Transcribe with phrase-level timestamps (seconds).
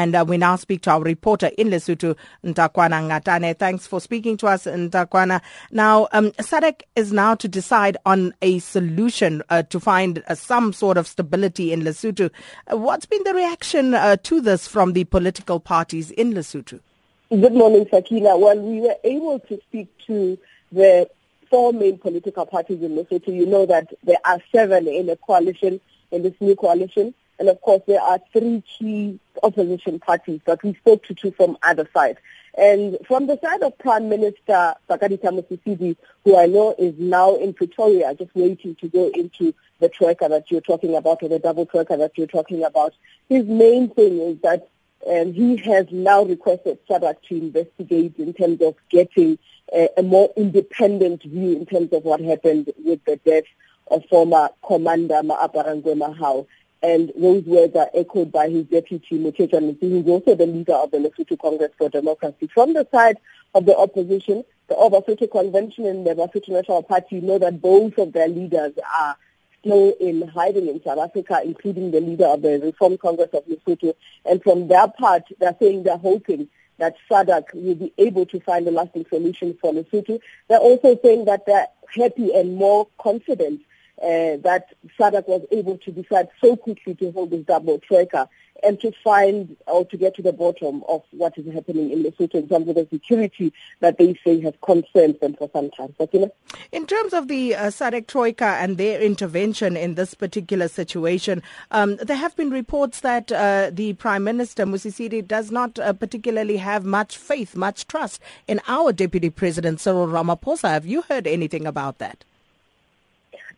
[0.00, 3.58] And uh, we now speak to our reporter in Lesotho, Ntakwana Ngatane.
[3.58, 5.42] Thanks for speaking to us, Ntakwana.
[5.72, 10.72] Now, um, SADC is now to decide on a solution uh, to find uh, some
[10.72, 12.30] sort of stability in Lesotho.
[12.72, 16.80] Uh, what's been the reaction uh, to this from the political parties in Lesotho?
[17.28, 18.38] Good morning, Sakina.
[18.38, 20.38] Well, we were able to speak to
[20.72, 21.10] the
[21.50, 23.34] four main political parties in Lesotho.
[23.34, 25.78] You know that there are seven in a coalition,
[26.10, 27.12] in this new coalition.
[27.40, 31.88] And of course, there are three key opposition parties that we spoke to from other
[31.92, 32.18] sides.
[32.56, 37.54] And from the side of Prime Minister Hakainde Mosisili, who I know is now in
[37.54, 41.64] Pretoria, just waiting to go into the troika that you're talking about, or the double
[41.64, 42.92] troika that you're talking about,
[43.30, 44.68] his main thing is that
[45.08, 49.38] um, he has now requested SADC to investigate in terms of getting
[49.72, 53.44] a, a more independent view in terms of what happened with the death
[53.90, 56.46] of former Commander Maaparankoe Mahao.
[56.82, 60.72] And those words are echoed by his deputy, Mothetjoa Metsing, who is also the leader
[60.72, 62.48] of the Lesotho Congress for Democracy.
[62.52, 63.18] From the side
[63.54, 67.98] of the opposition, the All Basotho Convention and the Basotho National Party know that both
[67.98, 69.16] of their leaders are
[69.60, 73.94] still in hiding in South Africa, including the leader of the Reform Congress of Lesotho.
[74.24, 78.66] And from their part, they're saying they're hoping that SADC will be able to find
[78.66, 80.18] a lasting solution for Lesotho.
[80.48, 83.60] They're also saying that they're happy and more confident
[84.02, 84.66] uh, that
[84.98, 88.28] SADC was able to decide so quickly to hold this double troika
[88.62, 92.34] and to find or to get to the bottom of what is happening in Lesotho
[92.34, 95.94] in terms of the security that they say has concerned them for some time.
[95.98, 96.32] But, you know?
[96.72, 101.96] In terms of the uh, SADC Troika and their intervention in this particular situation, um,
[101.96, 106.84] there have been reports that uh, the Prime Minister, Mosisili, does not uh, particularly have
[106.84, 110.68] much faith, much trust in our Deputy President, Cyril Ramaphosa.
[110.68, 112.24] Have you heard anything about that?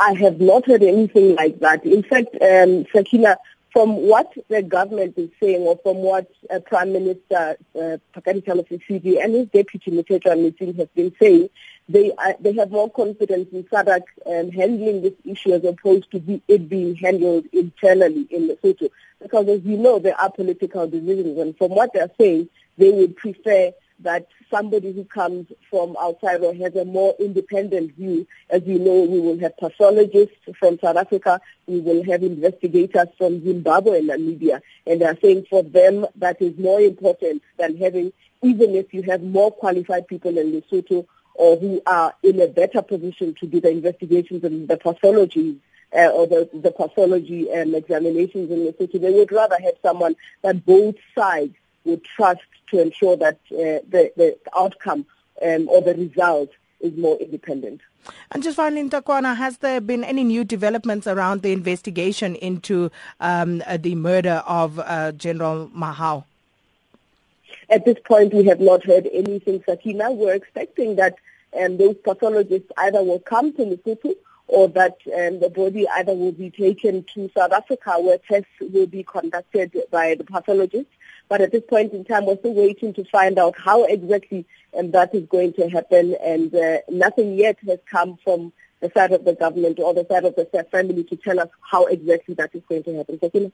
[0.00, 1.84] I have not heard anything like that.
[1.84, 3.36] In fact, um, Sakina,
[3.72, 9.34] from what the government is saying or from what uh, Prime Minister uh, Hakainde and
[9.34, 11.50] his deputy Mothetjoa Metsing have been saying,
[11.88, 16.20] they uh, they have more confidence in SADC um, handling this issue as opposed to
[16.20, 18.90] be, it being handled internally in Lesotho.
[19.20, 23.16] Because as you know, there are political divisions, and from what they're saying, they would
[23.16, 28.78] prefer that somebody who comes from outside or has a more independent view, as you
[28.78, 34.10] know, we will have pathologists from South Africa, we will have investigators from Zimbabwe and
[34.10, 39.02] Namibia, and they're saying for them that is more important than having, even if you
[39.02, 43.60] have more qualified people in Lesotho or who are in a better position to do
[43.60, 45.56] the investigations and the pathology
[45.96, 50.64] uh, or the, the pathology um, examinations in Lesotho, they would rather have someone that
[50.66, 51.54] both sides
[51.88, 52.40] would trust
[52.70, 55.06] to ensure that uh, the, the outcome
[55.44, 56.50] um, or the result
[56.80, 57.80] is more independent.
[58.30, 62.90] And just finally, Ntakwana, has there been any new developments around the investigation into
[63.20, 66.24] um, uh, the murder of uh, General Mahao?
[67.70, 70.10] At this point, we have not heard anything, Sakina.
[70.12, 71.16] We're expecting that
[71.58, 74.14] um, those pathologists either will come to Lesotho
[74.48, 78.86] or that um, the body either will be taken to South Africa where tests will
[78.86, 80.92] be conducted by the pathologists
[81.28, 84.90] but at this point in time, we're still waiting to find out how exactly um,
[84.92, 86.16] that is going to happen.
[86.24, 90.24] And uh, nothing yet has come from the side of the government or the side
[90.24, 93.52] of the family to tell us how exactly that is going to happen.